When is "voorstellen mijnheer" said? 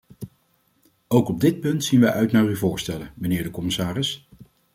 2.55-3.43